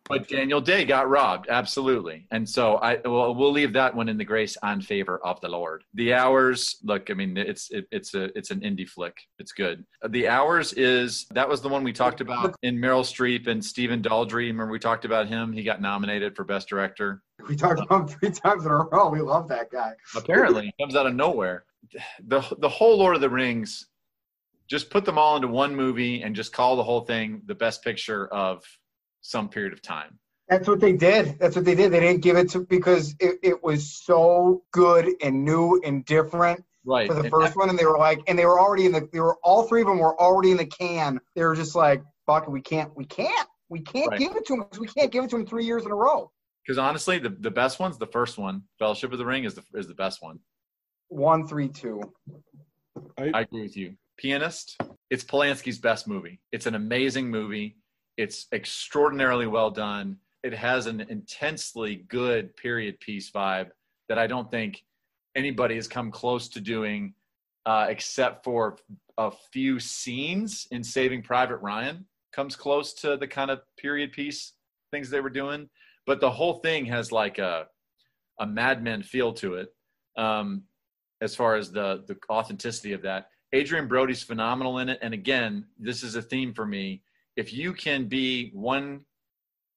[0.09, 2.25] But Daniel Day got robbed, absolutely.
[2.31, 5.47] And so I well, we'll leave that one in the grace and favor of the
[5.47, 5.83] Lord.
[5.93, 9.15] The Hours, look, I mean, it's it, it's a it's an indie flick.
[9.37, 9.85] It's good.
[10.09, 14.01] The Hours is that was the one we talked about in Meryl Streep and Stephen
[14.01, 14.47] Daldry.
[14.47, 15.53] Remember we talked about him?
[15.53, 17.21] He got nominated for Best Director.
[17.47, 19.09] We talked about him three times in a row.
[19.09, 19.93] We love that guy.
[20.15, 21.65] Apparently, he comes out of nowhere.
[22.27, 23.88] The the whole Lord of the Rings,
[24.69, 27.83] just put them all into one movie and just call the whole thing the best
[27.83, 28.63] picture of
[29.21, 30.19] some period of time.
[30.47, 31.37] That's what they did.
[31.39, 31.91] That's what they did.
[31.91, 36.63] They didn't give it to because it, it was so good and new and different
[36.85, 37.07] Right.
[37.07, 38.93] for the And first that- one, and they were like, and they were already in
[38.93, 39.07] the.
[39.11, 41.19] They were all three of them were already in the can.
[41.35, 44.19] They were just like, "Fuck it, we can't, we can't, we can't Right.
[44.19, 46.31] give it to them we can't give it to them three years in a row."
[46.65, 48.63] Because honestly, the, the best one's the first one.
[48.79, 50.39] Fellowship of the Ring is the is the best one.
[51.09, 52.01] One, three, two.
[53.17, 53.95] I, agree with you.
[54.19, 54.77] Pianist,
[55.09, 56.41] it's Polanski's best movie.
[56.51, 57.77] It's an amazing movie.
[58.17, 60.17] It's extraordinarily well done.
[60.43, 63.69] It has an intensely good period piece vibe
[64.09, 64.83] that I don't think
[65.35, 67.13] anybody has come close to doing,
[67.65, 68.77] uh, except for
[69.17, 72.05] a few scenes in Saving Private Ryan.
[72.33, 74.53] Comes close to the kind of period piece
[74.91, 75.69] things they were doing,
[76.05, 77.67] but the whole thing has like a
[78.41, 79.69] a Mad Men feel to it.
[80.17, 80.63] Um,
[81.21, 83.29] as far as the the authenticity of that.
[83.53, 87.01] Adrien Brody's phenomenal in it, and again, this is a theme for me.
[87.35, 89.05] If you can be one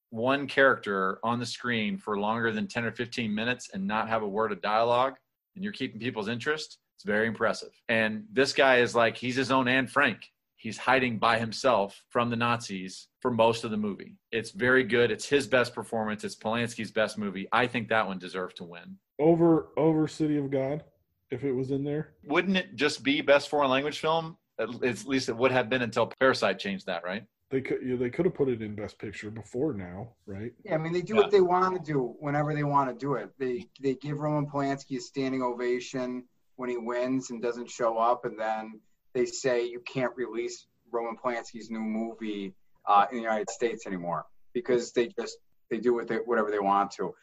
[0.09, 4.21] one character on the screen for longer than 10 or 15 minutes and not have
[4.21, 5.15] a word of dialogue
[5.55, 7.71] and you're keeping people's interest it's very impressive.
[7.89, 10.31] And this guy is like he's his own Anne Frank.
[10.55, 14.15] He's hiding by himself from the Nazis for most of the movie.
[14.31, 15.11] It's very good.
[15.11, 16.23] It's his best performance.
[16.23, 17.45] It's Polanski's best movie.
[17.51, 18.97] I think that one deserved to win.
[19.19, 20.85] Over over City of God,
[21.33, 22.13] if it was in there.
[22.25, 24.37] wouldn't it just be best foreign language film?
[24.59, 27.23] At at least it would have been until Parasite changed that, right?
[27.49, 30.51] They could yeah, they could have put it in Best Picture before now, right?
[30.63, 33.15] Yeah, I mean, they do what they want to do whenever they want to do
[33.15, 33.29] it.
[33.37, 36.23] They they give Roman Polanski a standing ovation
[36.55, 38.79] when he wins and doesn't show up, and then
[39.13, 42.53] they say you can't release Roman Polanski's new movie
[42.87, 45.37] uh, in the United States anymore because they just
[45.69, 47.13] they do what they, whatever they want to.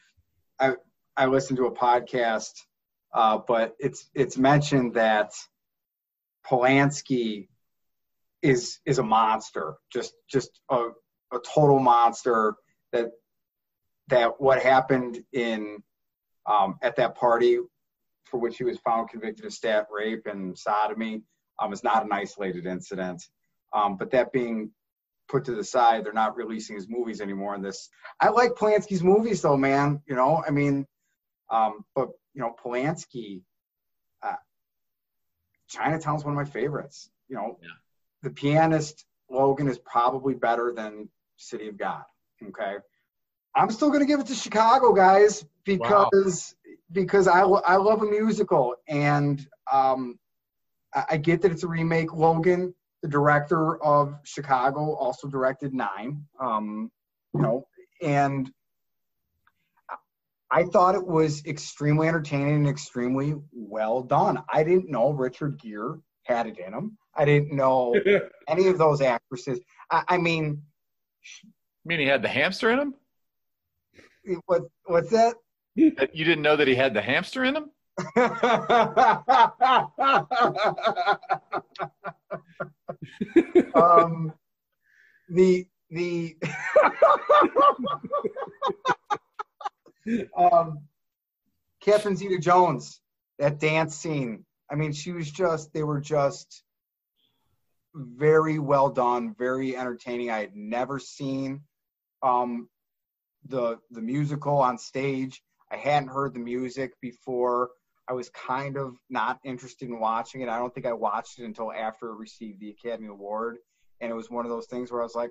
[0.58, 0.74] I
[1.16, 2.52] I listened to a podcast,
[3.12, 5.32] uh, but it's it's mentioned that
[6.46, 7.48] Polanski
[8.42, 10.88] is is a monster, just just a,
[11.32, 12.54] a total monster.
[12.92, 13.10] That
[14.08, 15.82] that what happened in
[16.46, 17.58] um, at that party
[18.24, 21.22] for which he was found convicted of stat rape and sodomy
[21.58, 23.22] um, is not an isolated incident.
[23.72, 24.70] Um, but that being
[25.28, 27.54] put to the side, they're not releasing his movies anymore.
[27.54, 27.88] In this,
[28.20, 30.00] I like Polanski's movies though, man.
[30.06, 30.86] You know, I mean,
[31.50, 33.42] um, but you know, Polanski,
[34.22, 34.34] uh,
[35.68, 37.10] Chinatown's one of my favorites.
[37.28, 37.58] You know,
[38.22, 42.02] The Pianist, Logan is probably better than City of God.
[42.48, 42.76] Okay,
[43.54, 46.54] I'm still gonna give it to Chicago, guys, because
[46.92, 50.18] because I I love a musical, and um,
[50.94, 52.12] I, I get that it's a remake.
[52.12, 56.24] Logan, the director of Chicago, also directed Nine.
[56.40, 56.90] Um,
[57.34, 57.66] you know,
[58.02, 58.50] and
[60.50, 64.42] I thought it was extremely entertaining and extremely well done.
[64.52, 66.96] I didn't know Richard Gere had it in him.
[67.14, 67.94] I didn't know
[68.48, 69.60] any of those actresses.
[69.90, 70.62] I, I mean,
[71.44, 71.48] I
[71.84, 72.94] mean, he had the hamster in him.
[74.46, 75.36] what what's that?
[75.76, 77.70] That You didn't know that he had the hamster in him?
[83.74, 84.32] um,
[85.28, 86.36] the the
[90.36, 90.80] um,
[91.80, 93.00] Catherine Zeta-Jones,
[93.38, 94.44] that dance scene.
[94.70, 95.72] I mean, she was just.
[95.72, 96.62] They were just
[97.94, 100.30] very well done, very entertaining.
[100.30, 101.62] I had never seen
[102.22, 102.68] um,
[103.46, 105.42] the the musical on stage.
[105.72, 107.70] I hadn't heard the music before.
[108.08, 110.48] I was kind of not interested in watching it.
[110.48, 113.58] I don't think I watched it until after it received the Academy Award,
[114.00, 115.30] and it was one of those things where I was like,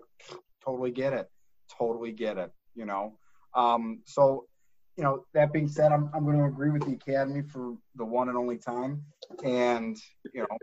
[0.63, 1.29] totally get it,
[1.77, 3.17] totally get it, you know.
[3.53, 4.45] Um, so,
[4.97, 8.05] you know, that being said, I'm I'm going to agree with the Academy for the
[8.05, 9.03] one and only time,
[9.43, 9.97] and
[10.33, 10.57] you know,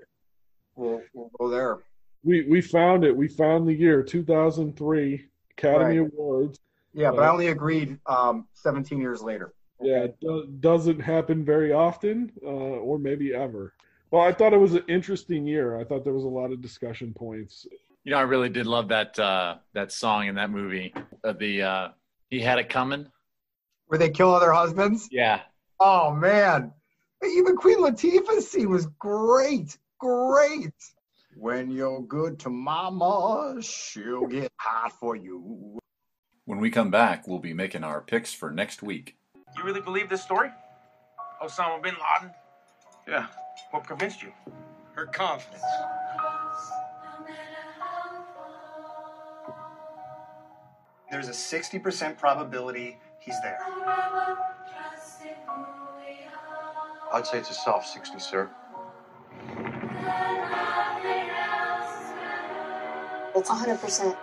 [0.75, 1.79] we'll we'll go there.
[2.23, 3.17] We we found it.
[3.17, 6.11] We found the year 2003 Academy Right.
[6.13, 6.59] Awards.
[6.93, 9.53] Yeah, but I Uh, only agreed um, 17 years later.
[9.81, 13.75] Yeah, it do- doesn't happen very often, uh, or maybe ever.
[14.11, 15.79] Well, I thought it was an interesting year.
[15.79, 17.67] I thought there was a lot of discussion points.
[18.05, 20.95] You know, I really did love that uh, that song in that movie.
[21.23, 21.89] Uh, the uh,
[22.31, 23.07] he had it coming.
[23.87, 25.09] Where they kill other husbands?
[25.11, 25.41] Yeah,
[25.79, 26.73] Oh man,
[27.23, 30.73] even Queen Latifah's scene was great, great.
[31.37, 35.79] When you're good to mama, she'll get hot for you.
[36.47, 39.17] When we come back, we'll be making our picks for next week.
[39.57, 40.51] You really believe this story?
[41.43, 42.35] Osama bin Laden?
[43.07, 43.27] Yeah.
[43.71, 44.33] What convinced you?
[44.95, 45.63] Her confidence.
[51.11, 53.59] There's a 60% probability he's there.
[57.13, 58.51] I'd say it's a soft 60, sir.
[63.35, 64.17] It's 100%.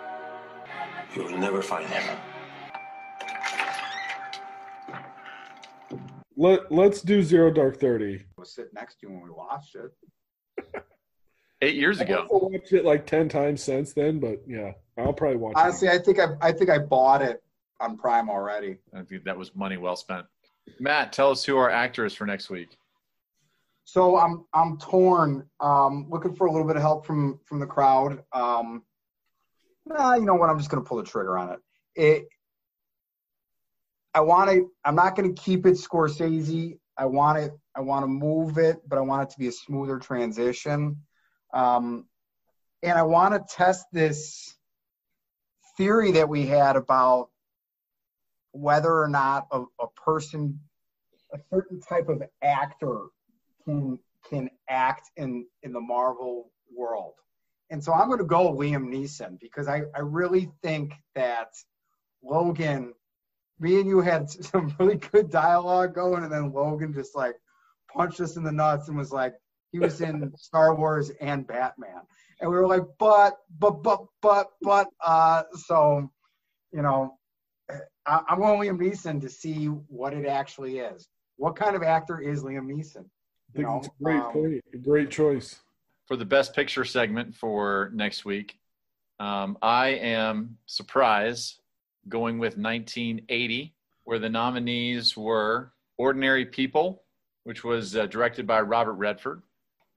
[1.14, 2.18] You will never find him.
[6.36, 8.16] Let Let's do Zero Dark Thirty.
[8.16, 10.74] I was sitting next to you when we watched it.
[11.62, 12.26] Eight years I've ago.
[12.28, 15.58] also watched it like ten times since then, but yeah, I'll probably watch it.
[15.60, 17.43] Honestly, I think I I think I bought it
[17.80, 18.78] on Prime already.
[18.94, 20.26] I think that was money well spent.
[20.80, 22.76] Matt, tell us who our actor is for next week.
[23.84, 25.48] So I'm I'm torn.
[25.60, 28.22] Um, looking for a little bit of help from from the crowd.
[28.32, 28.82] Um,
[29.86, 30.48] nah, you know what?
[30.48, 31.58] I'm just gonna pull the trigger on it.
[31.94, 32.28] It.
[34.14, 34.70] I want to.
[34.84, 36.78] I'm not gonna keep it Scorsese.
[36.96, 37.52] I want it.
[37.74, 40.96] I want to move it, but I want it to be a smoother transition.
[41.52, 42.06] Um,
[42.82, 44.56] and I want to test this
[45.76, 47.30] theory that we had about
[48.54, 50.60] whether or not a, a person,
[51.32, 53.06] a certain type of actor
[53.64, 53.98] can
[54.28, 57.14] can act in in the Marvel world.
[57.70, 61.48] And so I'm going to go Liam Neeson because I, I really think that
[62.22, 62.94] Logan,
[63.58, 67.34] me and you had some really good dialogue going, and then Logan just like
[67.92, 69.34] punched us in the nuts and was like,
[69.72, 72.02] he was in Star Wars and Batman.
[72.40, 76.10] And we were like, but, but, but, but, but, uh, so,
[76.72, 77.18] you know,
[78.06, 81.08] I, I'm going Liam Neeson to see what it actually is.
[81.36, 83.04] What kind of actor is Liam Neeson?
[83.04, 84.82] I think know, it's a great um, point.
[84.82, 85.60] Great choice.
[86.06, 88.58] For the best picture segment for next week,
[89.20, 91.60] um, I am surprised
[92.08, 93.74] going with 1980,
[94.04, 97.02] where the nominees were Ordinary People,
[97.44, 99.42] which was uh, directed by Robert Redford.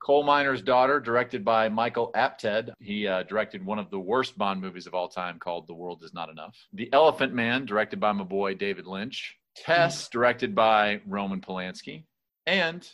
[0.00, 2.70] Coal Miner's Daughter, directed by Michael Apted.
[2.80, 6.02] He uh, directed one of the worst Bond movies of all time called The World
[6.04, 6.56] Is Not Enough.
[6.72, 9.36] The Elephant Man, directed by my boy David Lynch.
[9.56, 12.04] Tess, directed by Roman Polanski.
[12.46, 12.88] And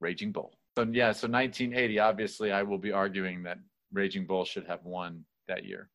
[0.00, 0.52] Raging Bull.
[0.76, 3.58] So, yeah, so 1980, obviously, I will be arguing that
[3.92, 5.90] Raging Bull should have won that year.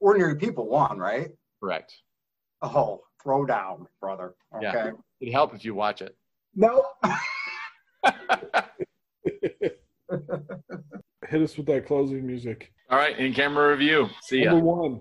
[0.00, 1.30] Ordinary People won, right?
[1.60, 1.94] Correct.
[2.60, 4.34] Oh, throw down, brother.
[4.54, 4.64] Okay.
[4.64, 4.90] Yeah.
[5.20, 6.16] It'd help if you watch it.
[6.54, 6.84] No.
[11.28, 12.72] Hit us with that closing music.
[12.90, 14.08] All right, in camera review.
[14.22, 14.52] See ya.
[14.52, 15.00] Number one.